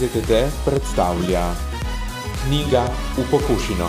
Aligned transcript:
ZTD 0.00 0.32
predstavlja 0.64 1.42
knjiga 2.44 2.84
v 3.16 3.24
pokušino. 3.30 3.88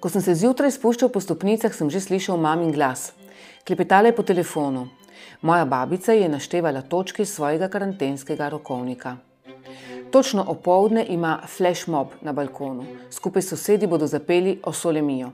Ko 0.00 0.08
sem 0.12 0.20
se 0.20 0.34
zjutraj 0.34 0.74
spuščal 0.76 1.08
po 1.08 1.22
stopnicah, 1.24 1.72
sem 1.72 1.88
že 1.88 2.02
slišal 2.04 2.36
mamin 2.36 2.74
glas. 2.76 3.14
Klepetala 3.64 4.12
je 4.12 4.16
po 4.18 4.26
telefonu. 4.28 4.90
Moja 5.40 5.64
babica 5.64 6.12
je 6.12 6.28
naštevala 6.28 6.82
točke 6.82 7.24
svojega 7.24 7.70
karantenskega 7.72 8.52
rokovnika. 8.52 9.16
Točno 10.12 10.44
opoldne 10.44 11.06
ima 11.08 11.38
flash 11.48 11.88
mob 11.88 12.12
na 12.20 12.36
balkonu. 12.36 12.84
Skupaj 13.10 13.42
s 13.42 13.56
sosedi 13.56 13.86
bodo 13.86 14.06
zapeli 14.06 14.60
Osolemijo. 14.64 15.32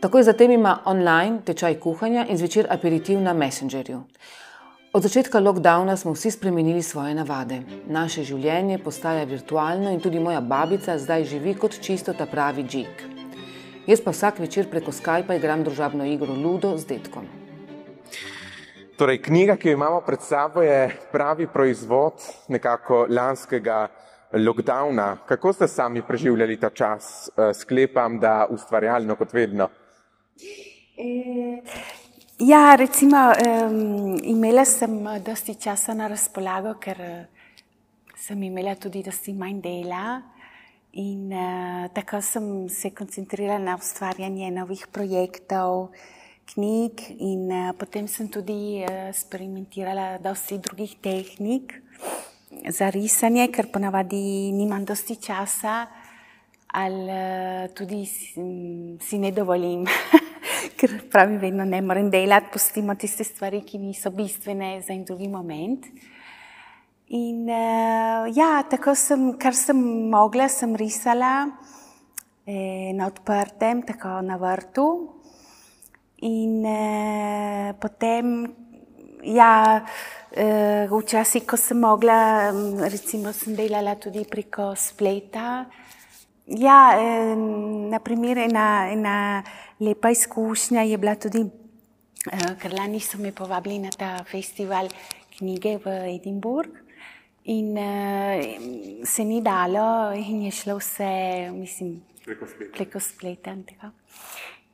Takoj 0.00 0.22
zatem 0.22 0.50
ima 0.50 0.82
online 0.84 1.40
tečaj 1.44 1.80
kuhanja 1.80 2.26
in 2.28 2.36
zvečer 2.36 2.66
aperitiv 2.68 3.20
na 3.20 3.32
Messengerju. 3.32 4.02
Od 4.94 5.02
začetka 5.02 5.40
lockdowna 5.40 5.96
smo 5.96 6.12
vsi 6.14 6.30
spremenili 6.30 6.82
svoje 6.82 7.14
navade. 7.18 7.56
Naše 7.90 8.22
življenje 8.22 8.76
postaja 8.78 9.24
virtualno 9.26 9.90
in 9.90 9.98
tudi 9.98 10.20
moja 10.22 10.38
babica 10.38 10.94
zdaj 11.02 11.24
živi 11.32 11.54
kot 11.58 11.80
čisto 11.82 12.12
ta 12.14 12.28
pravi 12.30 12.62
džik. 12.62 13.02
Jaz 13.90 14.04
pa 14.04 14.12
vsak 14.14 14.38
večer 14.38 14.68
preko 14.70 14.94
Skypa 14.94 15.34
igram 15.34 15.64
družabno 15.66 16.06
igro 16.06 16.36
Ludo 16.38 16.76
z 16.78 16.86
detkom. 16.86 17.26
Torej, 18.94 19.18
knjiga, 19.26 19.56
ki 19.58 19.72
jo 19.72 19.80
imamo 19.80 19.98
pred 20.06 20.22
sabo, 20.22 20.62
je 20.62 20.94
pravi 21.10 21.50
proizvod 21.50 22.22
nekako 22.54 23.08
lanskega 23.10 23.88
lockdowna. 24.30 25.16
Kako 25.26 25.52
ste 25.58 25.68
sami 25.68 26.06
preživljali 26.06 26.60
ta 26.60 26.70
čas? 26.70 27.32
Sklepam, 27.54 28.20
da 28.22 28.46
ustvarjalno 28.46 29.18
kot 29.18 29.34
vedno. 29.34 29.68
E, 30.94 31.10
ja, 32.38 32.74
recimo, 32.74 33.16
um, 33.16 34.18
imela 34.22 34.64
sem 34.64 35.04
dosti 35.24 35.54
časa 35.54 35.94
na 35.94 36.08
razpolago, 36.08 36.74
ker 36.80 37.28
sem 38.16 38.42
imela 38.42 38.74
tudi 38.74 39.02
dosti 39.02 39.32
manj 39.32 39.60
dela. 39.62 40.22
In 40.94 41.32
uh, 41.32 41.88
tako 41.94 42.20
sem 42.22 42.68
se 42.68 42.90
koncentrirala 42.94 43.58
na 43.58 43.74
ustvarjanje 43.76 44.50
novih 44.54 44.86
projektov, 44.92 45.90
knjig, 46.54 47.02
in 47.18 47.48
uh, 47.50 47.72
potem 47.78 48.06
sem 48.06 48.28
tudi 48.30 48.84
uh, 48.84 49.08
eksperimentirala 49.10 50.18
dosti 50.22 50.58
drugih 50.58 50.94
tehnik 51.02 51.74
za 52.70 52.90
risanje, 52.94 53.48
ker 53.50 53.72
ponavadi 53.74 54.52
nimam 54.54 54.84
dosti 54.86 55.16
časa, 55.18 55.88
ali 56.74 57.10
uh, 57.10 57.74
tudi 57.74 58.04
si, 58.06 58.38
si 59.02 59.18
ne 59.18 59.32
dovolim, 59.34 59.82
ker 60.78 60.96
pravim, 61.10 61.38
vedno 61.42 61.64
ne 61.64 61.80
morem 61.82 62.10
delati, 62.10 62.52
pustimo 62.52 62.94
tiste 62.94 63.24
stvari, 63.24 63.62
ki 63.66 63.78
niso 63.78 64.10
bistvene 64.14 64.76
za 64.82 64.92
en 64.94 65.04
drugi 65.04 65.28
moment. 65.28 65.86
In 67.14 67.44
uh, 67.46 68.24
ja, 68.34 68.62
tako 68.70 68.94
sem, 68.96 69.32
kar 69.38 69.54
sem 69.54 69.78
mogla, 70.10 70.48
sem 70.48 70.72
risala 70.76 71.34
eh, 72.46 72.92
na 72.94 73.06
odprtem, 73.06 73.82
tako 73.82 74.20
na 74.22 74.36
vrtu. 74.36 74.86
In 76.24 76.64
eh, 76.64 77.74
potem, 77.80 78.46
ja, 79.22 79.84
eh, 80.30 80.88
včasih, 80.88 81.44
ko 81.46 81.56
sem 81.56 81.80
mogla, 81.80 82.50
recimo, 82.88 83.32
sem 83.32 83.56
delala 83.56 83.96
tudi 84.00 84.24
preko 84.24 84.72
spleta. 84.76 85.66
Ja, 86.46 86.92
eh, 87.00 87.34
naprimer, 87.88 88.38
ena, 88.38 88.90
ena 88.92 89.42
lepa 89.80 90.10
izkušnja 90.12 90.82
je 90.84 90.98
bila 90.98 91.14
tudi, 91.16 91.40
eh, 91.40 92.54
ker 92.60 92.74
lani 92.76 93.00
so 93.00 93.18
me 93.18 93.32
povabili 93.32 93.78
na 93.78 93.90
ta 93.90 94.18
festival 94.28 94.88
knjige 95.38 95.78
v 95.84 96.16
Edinburgh. 96.16 96.82
In 97.44 97.76
uh, 97.76 99.04
se 99.04 99.24
ni 99.24 99.42
dalo, 99.42 100.12
in 100.16 100.46
je 100.46 100.50
šlo 100.50 100.78
vse, 100.78 101.50
mislim, 101.52 102.00
Preko 102.24 102.46
spleta. 102.46 102.72
Preko 102.72 103.00
spleta 103.00 103.52
in 103.52 103.64
tako. 103.64 103.90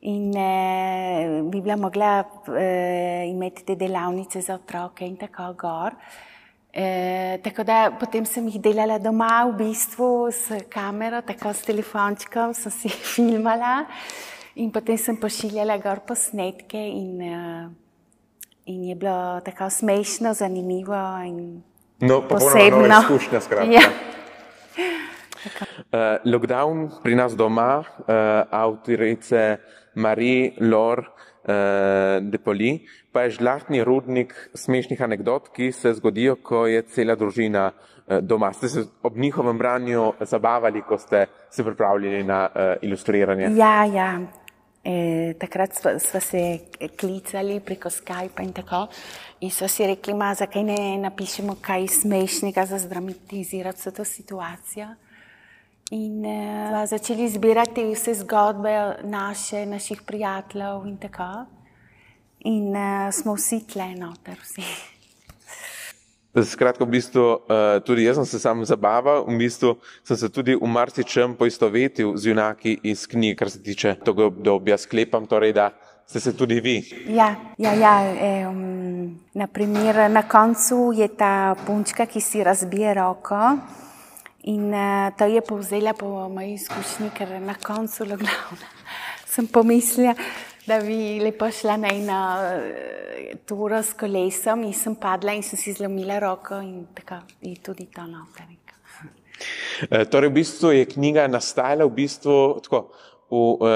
In 0.00 0.30
uh, 0.30 1.50
bi 1.50 1.60
bila 1.60 1.76
mogla 1.76 2.22
uh, 2.22 3.26
imeti 3.26 3.64
te 3.64 3.74
delavnice 3.74 4.40
za 4.40 4.54
otroke 4.54 5.06
in 5.06 5.16
tako 5.16 5.52
gor. 5.58 5.98
Uh, 5.98 6.30
tako 7.42 7.64
da 7.66 7.90
potem 8.00 8.24
sem 8.26 8.46
jih 8.46 8.60
delala 8.62 8.98
doma, 9.02 9.42
v 9.50 9.56
bistvu 9.58 10.30
s 10.30 10.60
kamero, 10.70 11.18
tako 11.26 11.50
s 11.50 11.66
telefončkom, 11.66 12.54
sem 12.54 12.72
si 12.72 12.88
filmala 13.14 13.86
in 14.54 14.70
potem 14.72 14.98
sem 14.98 15.16
pošiljala 15.16 15.78
gor 15.82 16.02
posnetke 16.06 16.78
in, 16.78 17.20
uh, 17.22 17.70
in 18.66 18.84
je 18.90 18.94
bilo 18.94 19.40
tako 19.44 19.70
smešno, 19.70 20.34
zanimivo. 20.34 20.98
No, 22.00 22.22
posebno. 22.28 23.00
Izkušnja, 23.00 23.40
skratka. 23.40 23.72
Ja. 23.72 23.86
Uh, 25.90 26.20
lockdown 26.24 26.90
pri 27.02 27.14
nas 27.16 27.36
doma, 27.36 27.80
uh, 27.80 28.14
avtorice 28.50 29.58
Marie 29.94 30.52
Lor 30.60 31.06
uh, 31.44 32.18
de 32.22 32.38
Poli, 32.38 32.86
pa 33.12 33.22
je 33.22 33.36
žlahtni 33.38 33.84
rudnik 33.84 34.34
smešnih 34.54 35.02
anegdot, 35.02 35.48
ki 35.54 35.72
se 35.72 35.94
zgodijo, 35.94 36.36
ko 36.42 36.66
je 36.66 36.82
cela 36.82 37.14
družina 37.14 37.70
uh, 37.70 38.18
doma. 38.22 38.52
Ste 38.52 38.68
se 38.68 38.84
ob 39.02 39.16
njihovem 39.16 39.58
branju 39.58 40.12
zabavali, 40.20 40.82
ko 40.82 40.98
ste 40.98 41.26
se 41.50 41.64
pripravljali 41.64 42.24
na 42.24 42.48
uh, 42.48 42.76
ilustriranje? 42.82 43.50
Ja, 43.56 43.84
ja. 43.84 44.12
E, 44.84 45.34
takrat 45.38 45.74
smo, 45.74 45.98
smo 45.98 46.20
se 46.20 46.58
klicali 47.00 47.60
preko 47.60 47.90
Skypa 47.90 48.42
in 48.42 48.52
tako. 48.52 48.86
In 49.40 49.50
so 49.50 49.68
si 49.68 49.86
rekli, 49.86 50.14
ma, 50.14 50.32
zakaj 50.34 50.64
ne 50.64 50.98
napišemo 51.02 51.58
kaj 51.60 51.88
smešnega 52.00 52.64
za 52.66 52.78
zdramatizirati 52.78 53.78
vso 53.78 53.90
to 53.90 54.04
situacijo. 54.04 54.88
In 55.90 56.24
e, 56.24 56.86
začeli 56.86 57.28
zbirati 57.28 57.84
vse 57.94 58.14
zgodbe 58.14 59.02
naše, 59.02 59.66
naših 59.66 60.02
prijateljev 60.06 60.86
in 60.86 60.96
tako. 60.96 61.46
In 62.46 62.76
e, 62.76 63.12
smo 63.12 63.34
vsi 63.34 63.64
tle 63.66 63.94
noter, 63.98 64.38
vsi. 64.38 64.62
Skratka, 66.30 66.84
v 66.84 66.94
bistvu 66.94 67.22
uh, 67.26 67.82
tudi 67.82 68.04
jaz 68.04 68.20
sem 68.20 68.26
se 68.26 68.38
sam 68.38 68.62
zabaval, 68.64 69.24
v 69.26 69.34
bistvu 69.34 69.72
sem 70.06 70.16
se 70.16 70.28
tudi 70.30 70.54
v 70.54 70.66
marsičem 70.66 71.34
poistovetil 71.34 72.14
z 72.14 72.30
junaki 72.30 72.76
iz 72.86 73.02
knjig, 73.10 73.34
kar 73.38 73.50
se 73.50 73.58
tiče 73.58 73.96
tega 73.98 74.28
obdobja. 74.30 74.78
Sklepam 74.78 75.26
torej, 75.26 75.52
da 75.58 75.72
ste 76.06 76.20
se 76.20 76.36
tudi 76.36 76.60
vi. 76.62 76.86
Ja, 77.10 77.34
ja, 77.58 77.74
ja 77.74 77.94
um, 78.46 79.18
naprimer, 79.34 80.06
na 80.10 80.22
koncu 80.22 80.92
je 80.94 81.10
ta 81.18 81.58
punčka, 81.66 82.06
ki 82.06 82.22
si 82.22 82.46
razbije 82.46 82.94
roko. 82.94 83.58
In 84.48 84.72
uh, 84.72 85.10
to 85.18 85.24
je 85.28 85.40
povzela 85.40 85.92
po 85.92 86.28
moji 86.28 86.54
izkušnji, 86.54 87.10
ker 87.16 87.34
na 87.40 87.54
koncu 87.54 88.04
lockdowna 88.04 88.70
sem 89.32 89.46
pomislila, 89.46 90.14
da 90.66 90.80
bi 90.80 91.20
lepo 91.20 91.50
šla 91.50 91.76
na 91.76 91.92
eno 91.92 92.20
uh, 92.38 93.36
turo 93.46 93.82
s 93.82 93.92
kolesom 93.92 94.64
in 94.64 94.72
sem 94.72 94.94
padla 94.94 95.36
in 95.36 95.42
sem 95.42 95.58
si 95.58 95.72
zlomila 95.72 96.18
roko 96.18 96.60
in 96.60 96.86
tako 96.94 97.20
je 97.40 97.54
tudi 97.62 97.86
to 97.92 98.06
noter. 98.06 98.48
E, 99.90 100.04
torej, 100.04 100.28
v 100.28 100.34
bistvu 100.34 100.72
je 100.76 100.84
knjiga 100.84 101.24
nastajala 101.28 101.86
v 101.88 101.94
bistvu 102.02 102.60
tako 102.64 102.90
v 103.30 103.36
uh, 103.36 103.68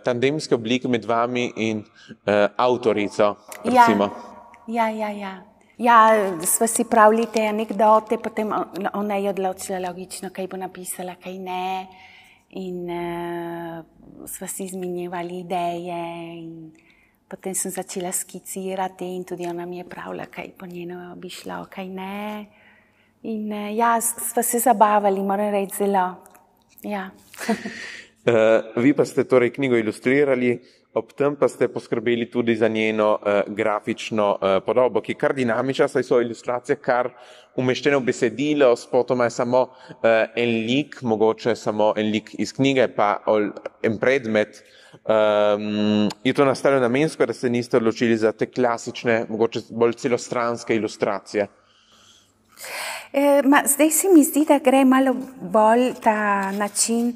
tandemski 0.00 0.54
obliki 0.56 0.88
med 0.88 1.04
vami 1.04 1.52
in 1.56 1.82
uh, 1.84 2.48
avtorico. 2.56 3.36
Recimo. 3.64 4.08
Ja, 4.66 4.88
ja, 4.88 5.10
ja. 5.12 5.12
Ja, 5.12 5.53
sva 6.46 6.66
si 6.66 6.84
pravili 6.84 7.26
te 7.26 7.46
anekdote, 7.46 8.18
potem 8.18 8.52
ona 8.94 9.16
je 9.16 9.30
odločila 9.30 9.80
logično, 9.88 10.30
kaj 10.30 10.46
bo 10.46 10.56
napisala, 10.56 11.16
kaj 11.18 11.38
ne. 11.38 11.86
In 12.54 12.86
uh, 12.86 13.82
sva 14.30 14.46
si 14.46 14.64
izmenjevali 14.64 15.40
ideje, 15.40 15.98
in 16.38 16.70
potem 17.28 17.54
sem 17.54 17.72
začela 17.74 18.12
skicirati, 18.12 19.04
in 19.16 19.24
tudi 19.24 19.46
ona 19.46 19.66
mi 19.66 19.78
je 19.78 19.88
pravila, 19.88 20.26
kaj 20.30 20.52
po 20.58 20.66
njeno 20.66 21.16
bi 21.16 21.30
šlo, 21.30 21.64
kaj 21.70 21.88
ne. 21.88 22.46
In 23.22 23.50
uh, 23.50 23.74
ja, 23.74 23.98
sva 24.00 24.42
se 24.42 24.62
zabavali, 24.62 25.22
moram 25.22 25.50
reči, 25.50 25.82
zelo. 25.82 26.06
Ja. 26.82 27.10
uh, 28.26 28.82
vi 28.82 28.94
pa 28.94 29.04
ste 29.04 29.24
torej 29.24 29.52
knjigo 29.52 29.76
ilustrirali, 29.76 30.58
ob 30.94 31.12
tem 31.12 31.36
pa 31.36 31.48
ste 31.48 31.68
poskrbeli 31.68 32.30
tudi 32.30 32.56
za 32.56 32.68
njeno 32.68 33.18
uh, 33.18 33.54
grafično 33.54 34.30
uh, 34.32 34.58
podobo, 34.66 35.00
ki 35.00 35.12
je 35.12 35.18
kar 35.18 35.34
dinamična, 35.34 35.88
saj 35.88 36.02
so 36.02 36.20
ilustracije 36.20 36.76
kar 36.76 37.10
umeščene 37.56 37.98
v 37.98 38.06
besedilo, 38.06 38.70
spotoma 38.76 39.28
je 39.28 39.34
samo 39.34 39.62
uh, 39.62 40.06
en 40.36 40.54
lik, 40.66 41.02
mogoče 41.02 41.56
samo 41.56 41.92
en 41.96 42.10
lik 42.10 42.34
iz 42.38 42.52
knjige, 42.52 42.88
pa 42.96 43.18
en 43.82 43.98
predmet. 43.98 44.62
Um, 45.04 46.08
je 46.24 46.32
to 46.32 46.44
nastalo 46.44 46.80
namensko, 46.80 47.26
da 47.26 47.32
se 47.32 47.50
niste 47.50 47.76
odločili 47.76 48.16
za 48.16 48.32
te 48.32 48.46
klasične, 48.46 49.26
mogoče 49.28 49.60
bolj 49.70 49.92
celostranske 49.92 50.76
ilustracije? 50.76 51.48
E, 53.12 53.42
ma, 53.44 53.62
zdaj 53.66 53.90
se 53.90 54.08
mi 54.14 54.24
zdi, 54.24 54.44
da 54.48 54.58
gre 54.58 54.84
malo 54.84 55.14
bolj 55.40 55.92
ta 56.02 56.52
način. 56.52 57.12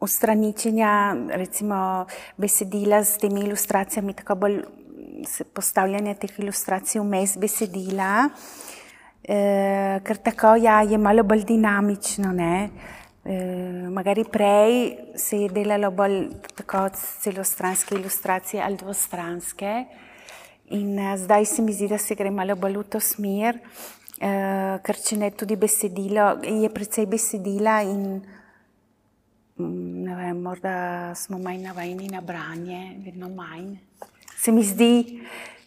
Ustraničenja, 0.00 1.16
recimo, 1.36 2.06
besedila 2.36 3.04
s 3.04 3.18
temi 3.20 3.40
ilustracijami, 3.44 4.14
tako 4.16 4.34
bolj 4.34 4.62
postavljanje 5.52 6.14
teh 6.14 6.38
ilustracij 6.40 7.00
vmes 7.00 7.36
besedila, 7.40 8.28
uh, 8.30 10.00
ker 10.04 10.22
tako 10.24 10.54
ja, 10.56 10.80
je 10.82 10.98
malo 10.98 11.22
bolj 11.22 11.44
dinamično. 11.44 12.32
Ne? 12.32 12.70
Uh, 13.24 13.90
magari 13.92 14.24
prej 14.24 14.96
se 15.16 15.42
je 15.42 15.48
delalo 15.52 15.90
bolj 15.90 16.30
tako 16.56 16.88
celostranske 16.96 17.94
ilustracije 17.94 18.62
ali 18.64 18.76
dvostranske. 18.76 19.84
In 20.70 20.98
uh, 20.98 21.16
zdaj 21.16 21.44
se 21.44 21.62
mi 21.62 21.72
zdi, 21.72 21.88
da 21.88 21.98
se 21.98 22.14
gre 22.14 22.30
malo 22.30 22.56
bolj 22.56 22.78
v 22.78 22.88
to 22.88 23.00
smer, 23.00 23.58
ker 24.20 24.98
če 25.00 25.16
ne 25.16 25.30
tudi 25.32 25.56
besedilo, 25.56 26.34
je 26.44 26.68
precej 26.72 27.06
besedila 27.08 27.80
in 27.88 28.02
mm, 29.56 30.02
ne 30.04 30.16
vem, 30.18 30.42
morda 30.44 30.74
smo 31.16 31.38
manj 31.40 31.62
navajeni 31.64 32.10
na 32.12 32.20
branje, 32.20 33.00
vedno 33.04 33.30
manj. 33.32 33.78
Se 34.36 34.52
mi 34.52 34.64
zdi, 34.64 35.22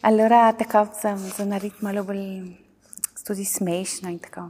allora 0.05 0.51
tako 0.57 0.85
za, 1.01 1.15
narediti 1.45 1.81
malo 1.85 2.03
bolj 2.05 2.53
tudi 3.25 3.45
smešno 3.45 4.11
in 4.11 4.19
tako. 4.19 4.49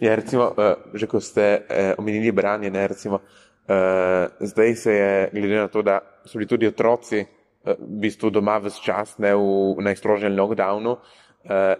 Ja, 0.00 0.14
recimo, 0.16 0.48
uh, 0.56 0.72
že 0.94 1.08
ko 1.10 1.20
ste 1.20 1.46
uh, 1.58 1.92
omenili 1.98 2.32
branje, 2.32 2.70
ne, 2.70 2.86
recimo, 2.88 3.18
uh, 3.20 4.30
zdaj 4.40 4.76
se 4.76 4.94
je, 4.94 5.30
glede 5.32 5.56
na 5.56 5.68
to, 5.68 5.82
da 5.82 6.00
so 6.24 6.38
bili 6.38 6.48
tudi 6.48 6.70
otroci, 6.70 7.26
v 7.62 7.76
bistvu 8.02 8.30
doma 8.34 8.56
vse 8.58 8.80
čas, 8.82 9.18
ne 9.22 9.34
v 9.38 9.82
najstrožjem 9.84 10.34
lockdownu 10.34 10.96
uh, 10.96 11.20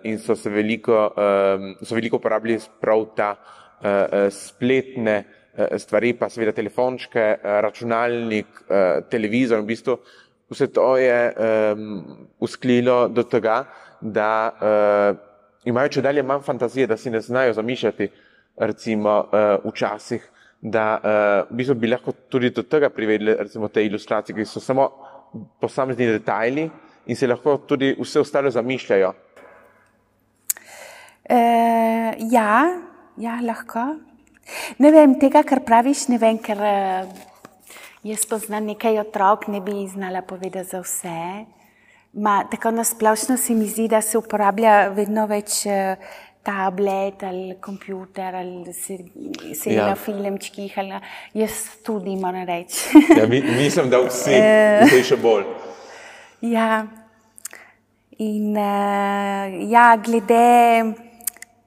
in 0.02 0.18
so 0.18 0.34
se 0.36 0.50
veliko, 0.50 1.12
um, 1.14 1.74
so 1.82 1.94
veliko 1.94 2.18
uporabljali 2.18 2.60
prav 2.80 3.04
ta 3.16 3.30
uh, 3.36 4.26
spletne 4.30 5.16
uh, 5.22 5.78
stvari, 5.78 6.14
pa 6.18 6.28
seveda 6.28 6.54
telefončke, 6.56 7.36
računalnik, 7.42 8.64
televizor, 9.10 9.62
v 9.62 9.70
bistvu 9.70 9.96
vse 10.52 10.66
to 10.68 10.96
je 11.00 11.20
um, 11.32 12.02
usklilo 12.40 13.06
do 13.08 13.22
tega, 13.24 13.62
da 14.00 14.28
imajo 15.64 15.88
če 15.94 16.02
dalje 16.02 16.22
manj 16.26 16.42
fantazije, 16.44 16.86
da 16.90 16.96
si 16.96 17.10
ne 17.10 17.20
znajo 17.20 17.54
zamišljati, 17.56 18.08
recimo 18.60 19.14
včasih, 19.64 20.26
da 20.60 20.84
v 21.48 21.56
bistvu 21.56 21.76
bi 21.80 21.88
lahko 21.88 22.12
tudi 22.28 22.50
do 22.50 22.66
tega 22.68 22.90
privedli, 22.90 23.36
recimo 23.38 23.68
te 23.68 23.84
ilustracije, 23.86 24.36
ki 24.36 24.44
so 24.44 24.60
samo 24.60 24.90
posamezni 25.60 26.10
detajli 26.10 26.68
in 27.06 27.16
se 27.16 27.26
lahko 27.26 27.56
tudi 27.68 27.94
vse 27.98 28.20
ostalo 28.20 28.50
zamišljajo? 28.50 29.12
E, 31.30 31.38
ja, 32.30 32.52
ja, 33.16 33.38
lahko. 33.42 33.84
Ne 34.82 34.90
vem 34.90 35.14
tega, 35.20 35.44
kar 35.46 35.62
praviš, 35.62 36.08
ne 36.10 36.18
vem, 36.18 36.38
ker 36.42 36.58
uh, 36.58 37.12
jaz 38.06 38.24
poznam 38.26 38.66
nekaj 38.66 38.98
otrok, 39.04 39.46
ne 39.52 39.60
bi 39.62 39.86
znala 39.90 40.24
povedati 40.26 40.68
za 40.68 40.82
vse. 40.82 41.44
Ma, 42.12 42.42
tako 42.50 42.74
nasplošno 42.74 43.36
se 43.36 43.54
mi 43.54 43.68
zdi, 43.70 43.86
da 43.88 44.02
se 44.02 44.18
uporablja 44.18 44.88
vedno 44.96 45.28
več 45.30 45.62
uh, 45.70 45.94
tablet 46.42 47.22
ali 47.22 47.54
kompjuter 47.62 48.34
ali 48.36 48.72
se, 48.74 48.98
se 49.54 49.74
ja. 49.74 49.86
na 49.86 49.94
filmčkih. 49.94 50.74
Ali, 50.82 50.98
jaz 51.38 51.62
tudi 51.86 52.16
moram 52.16 52.42
reči. 52.46 52.98
ja, 53.18 53.28
mi, 53.30 53.42
mislim, 53.42 53.90
da 53.90 54.02
vsi, 54.08 54.34
vsi 54.88 55.04
še 55.12 55.20
bolj. 55.22 55.46
Ja, 56.42 56.82
in 58.18 58.58
uh, 58.58 59.54
ja, 59.70 59.86
glede 60.02 61.11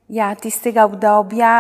ja, 0.07 0.36
tistega 0.36 0.86
obdobja, 0.86 1.52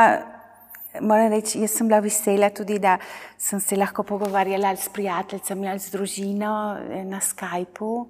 moram 1.01 1.31
reči, 1.33 1.59
jaz 1.63 1.77
sem 1.77 1.87
bila 1.89 1.99
vesela 2.03 2.49
tudi, 2.53 2.79
da 2.79 2.97
sem 3.37 3.59
se 3.59 3.77
lahko 3.77 4.03
pogovarjala 4.03 4.75
s 4.75 4.89
prijateljicami 4.89 5.69
ali 5.69 5.79
z 5.79 5.91
družino 5.91 6.53
eh, 6.79 7.03
na 7.05 7.19
Skypu 7.19 8.07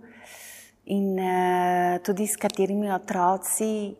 in 0.86 1.18
uh, 1.18 1.98
tudi 2.06 2.28
s 2.28 2.38
katerimi 2.38 2.92
otroci. 2.94 3.96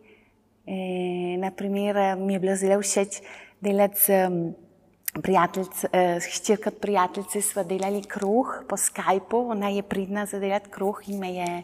E, 0.66 1.36
naprimer, 1.38 2.16
mi 2.18 2.34
je 2.34 2.38
bilo 2.42 2.54
zelo 2.58 2.80
všeč 2.82 3.20
delati 3.62 4.00
z 4.00 4.06
prijateljico, 5.22 5.86
e, 5.92 6.18
hčerko 6.20 6.70
od 6.70 6.78
prijateljice, 6.82 7.42
sva 7.42 7.62
delali 7.62 8.02
kruh 8.02 8.64
po 8.68 8.76
Skypu, 8.76 9.44
ona 9.54 9.70
je 9.70 9.82
pridna 9.82 10.26
za 10.26 10.38
delati 10.42 10.70
kruh 10.70 11.08
in 11.08 11.18
me 11.18 11.30
je 11.34 11.62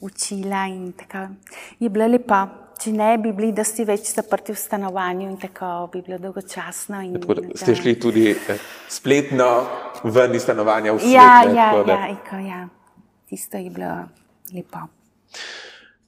učila 0.00 0.66
in 0.72 0.92
tako. 0.92 1.28
Je 1.80 1.88
bilo 1.88 2.06
lepo. 2.08 2.69
Če 2.80 2.94
ne 2.96 3.10
bi 3.20 3.34
bili 3.36 3.50
dosti 3.52 3.84
več 3.84 4.14
zaprti 4.14 4.54
v 4.54 4.58
stanovanju 4.60 5.26
in 5.28 5.36
tako 5.40 5.90
bi 5.92 6.00
bilo 6.06 6.16
dolgočasno. 6.22 7.02
In, 7.04 7.18
tako, 7.20 7.36
da, 7.36 7.42
ste 7.60 7.74
šli 7.76 7.92
tudi 8.00 8.30
eh, 8.32 8.62
spletno 8.88 9.48
ven 10.04 10.36
iz 10.38 10.46
stanovanja 10.46 10.94
v 10.96 11.02
svet? 11.02 11.12
Ja, 11.12 11.34
ne, 11.44 11.58
ja, 11.58 11.66
da... 11.84 11.98
ja, 11.98 12.08
eko, 12.14 12.40
ja, 12.40 12.62
tisto 13.28 13.60
je 13.60 13.68
bilo 13.74 13.92
lepo. 14.54 14.86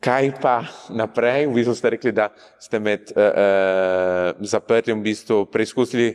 Kaj 0.02 0.32
pa 0.40 0.54
naprej? 0.96 1.44
V 1.46 1.60
bistvu 1.60 1.76
ste 1.78 1.92
rekli, 1.94 2.14
da 2.16 2.30
ste 2.58 2.80
med 2.82 3.12
uh, 3.12 3.20
uh, 3.20 4.40
zaprtjem 4.40 4.98
v 4.98 5.12
bistvu 5.12 5.44
preizkusili 5.52 6.14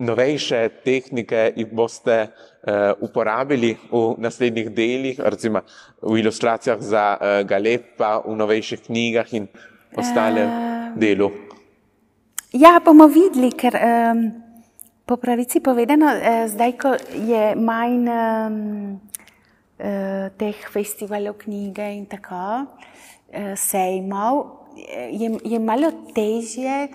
novejše 0.00 0.80
tehnike 0.84 1.52
in 1.60 1.68
boste 1.72 2.16
uh, 2.26 2.96
uporabili 3.04 3.76
v 3.92 4.16
naslednjih 4.18 4.70
delih, 4.72 5.20
recimo 5.20 5.60
v 6.02 6.18
ilustracijah 6.24 6.80
za 6.80 7.04
uh, 7.16 7.44
Galepa, 7.44 8.24
v 8.24 8.36
novejših 8.36 8.88
knjigah 8.88 9.28
in 9.36 9.48
ostalem 9.96 10.48
uh, 10.48 10.96
delu. 10.96 11.30
Ja, 12.56 12.80
bomo 12.82 13.06
videli, 13.06 13.52
ker 13.52 13.76
um, 13.76 14.24
po 15.06 15.20
pravici 15.20 15.60
povedano, 15.60 16.08
uh, 16.08 16.48
zdaj, 16.48 16.72
ko 16.80 16.96
je 17.14 17.44
manj 17.54 18.08
um, 18.08 18.56
uh, 19.78 20.32
teh 20.34 20.58
festivalov 20.72 21.38
knjige 21.44 21.84
in 21.92 22.08
tako, 22.08 22.64
uh, 22.64 23.52
sejmov, 23.54 24.64
je, 25.12 25.28
je 25.44 25.58
malo 25.60 25.92
težje 26.16 26.88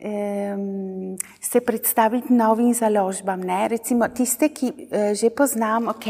um, 0.00 1.16
se 1.40 1.60
predstaviti 1.60 2.32
novim 2.32 2.74
založbam. 2.74 3.40
Ne? 3.40 3.68
Recimo 3.68 4.08
tiste, 4.08 4.48
ki 4.48 4.66
uh, 4.66 5.12
že 5.14 5.30
poznam, 5.30 5.88
ok, 5.88 6.06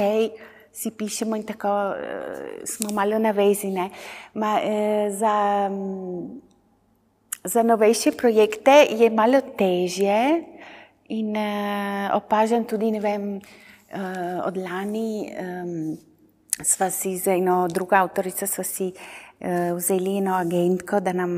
si 0.73 0.91
pišemo 0.91 1.37
in 1.37 1.45
tako 1.45 1.69
uh, 1.69 2.65
smo 2.65 2.95
malo 2.95 3.19
navezine. 3.19 3.91
Ma, 4.35 4.59
uh, 4.61 5.13
za, 5.15 5.69
um, 5.71 6.41
za 7.45 7.63
novejše 7.63 8.13
projekte 8.13 8.87
je 8.91 9.11
malo 9.11 9.41
težje 9.59 10.45
in 11.09 11.37
uh, 11.37 12.17
opažam 12.17 12.65
tudi, 12.65 12.91
ne 12.91 13.01
vem, 13.01 13.37
uh, 13.37 14.47
od 14.47 14.57
lani 14.57 15.29
um, 15.31 15.99
sva 16.63 16.91
si 16.91 17.19
z 17.19 17.39
eno 17.39 17.67
drugo 17.69 17.97
avtorico, 17.97 18.47
sva 18.47 18.65
si 18.65 18.89
uh, 18.89 19.25
uh, 19.41 19.77
vzeli 19.77 20.19
eno 20.19 20.35
agentko, 20.35 21.01
da 21.01 21.13
nam 21.13 21.33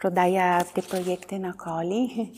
prodaja 0.00 0.64
te 0.74 0.82
projekte 0.82 1.38
na 1.38 1.52
koli. 1.52 2.30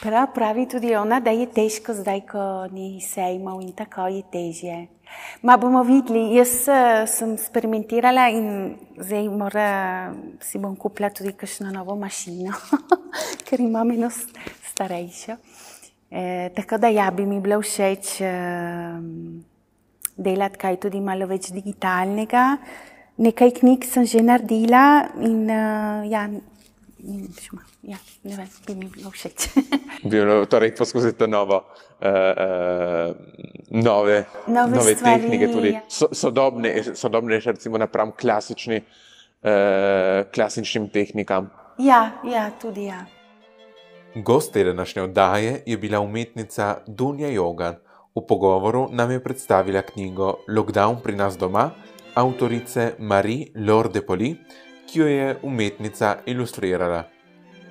Prav 0.00 0.30
pravi 0.34 0.64
tudi 0.68 0.94
ona, 0.96 1.20
da 1.20 1.34
je 1.36 1.46
težko 1.52 1.92
zdaj, 1.94 2.24
ko 2.30 2.44
ni 2.72 3.00
sejmov 3.04 3.60
in 3.60 3.74
tako 3.76 4.08
je 4.08 4.22
težje. 4.32 4.78
Ma 5.42 5.56
bomo 5.60 5.82
videli, 5.84 6.36
jaz 6.38 6.54
uh, 6.70 7.02
sem 7.10 7.34
eksperimentirala 7.34 8.28
in 8.32 8.46
zdaj 8.96 9.28
mora, 9.34 9.68
si 10.40 10.60
bom 10.62 10.76
kupila 10.78 11.10
tudi 11.12 11.34
kakšno 11.36 11.72
novo 11.74 11.96
mašino, 11.98 12.54
ker 13.46 13.60
imam 13.60 13.90
eno 13.90 14.08
starejšo. 14.72 15.36
E, 16.10 16.50
tako 16.56 16.78
da 16.82 16.88
ja, 16.90 17.10
bi 17.14 17.26
mi 17.26 17.40
bilo 17.40 17.60
všeč 17.62 18.16
uh, 18.26 18.96
delati 20.16 20.58
kaj 20.58 20.80
tudi 20.86 21.00
malo 21.00 21.28
več 21.30 21.50
digitalnega. 21.54 22.44
Nekaj 23.20 23.52
knjig 23.60 23.84
sem 23.84 24.06
že 24.08 24.22
naredila 24.24 25.10
in 25.20 25.44
uh, 25.44 26.06
ja, 26.08 26.24
ja, 27.82 27.96
ne 28.22 28.36
vem, 28.36 28.48
bi 28.66 28.74
mi 28.74 28.88
bilo 28.90 29.10
všeč. 29.10 29.48
bilo, 30.12 30.44
torej, 30.46 30.74
poskusite 30.78 31.28
novo, 31.28 31.62
uh, 31.64 32.06
uh, 32.06 33.14
nove, 33.70 34.24
nove, 34.46 34.76
nove 34.76 34.94
stvari, 34.94 35.22
tehnike, 35.22 35.52
tudi 35.52 35.72
ja. 35.74 35.82
so, 35.88 36.08
sodobne, 36.12 36.74
sodobne, 36.94 37.40
recimo, 37.44 37.78
napram 37.78 38.12
klasični, 38.12 38.80
uh, 38.80 40.24
klasičnim 40.34 40.88
tehnikam. 40.92 41.50
Ja, 41.78 42.20
ja, 42.24 42.50
tudi 42.60 42.88
ja. 42.90 43.04
Gost 44.14 44.52
te 44.52 44.64
današnje 44.64 45.02
oddaje 45.02 45.62
je 45.66 45.76
bila 45.78 46.00
umetnica 46.00 46.76
Dunja 46.86 47.28
Jogan. 47.28 47.78
V 48.14 48.26
pogovoru 48.26 48.88
nam 48.92 49.10
je 49.10 49.22
predstavila 49.22 49.82
knjigo 49.82 50.34
Lockdown 50.48 50.98
pri 51.02 51.14
nas 51.16 51.38
doma 51.38 51.70
avtorice 52.14 52.94
Marie 52.98 53.46
Lorde 53.54 54.02
Poli, 54.02 54.36
ki 54.90 54.98
jo 54.98 55.06
je 55.06 55.36
umetnica 55.42 56.16
ilustrirala. 56.26 57.04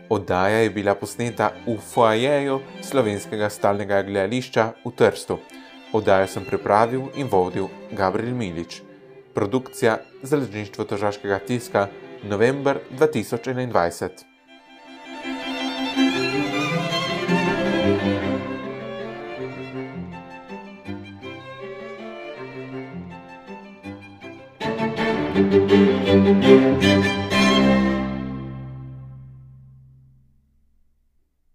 Oddaja 0.10 0.64
je 0.64 0.70
bila 0.70 0.96
posneta 0.96 1.52
v 1.68 1.76
foajeju 1.78 2.62
slovenskega 2.82 3.50
stalnega 3.50 4.02
gledališča 4.08 4.72
v 4.86 4.92
Trstu. 4.96 5.40
Oddajo 5.94 6.28
sem 6.28 6.46
pripravil 6.46 7.12
in 7.16 7.28
vodil 7.28 7.68
Gabriel 7.92 8.36
Milič. 8.36 8.82
Produkcija 9.34 10.00
Založništvo 10.24 10.86
Tožaškega 10.86 11.40
tiska 11.40 11.88
november 12.24 12.80
2021. 12.92 14.29
Música 25.68 27.29